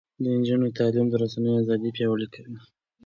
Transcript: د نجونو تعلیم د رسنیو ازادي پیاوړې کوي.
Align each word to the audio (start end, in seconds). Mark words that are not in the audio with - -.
د 0.21 0.23
نجونو 0.37 0.67
تعلیم 0.77 1.07
د 1.09 1.13
رسنیو 1.21 1.59
ازادي 1.63 1.89
پیاوړې 1.97 2.27
کوي. 2.35 2.57